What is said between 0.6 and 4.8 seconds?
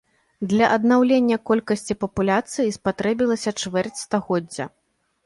аднаўлення колькасці папуляцыі спатрэбілася чвэрць стагоддзя.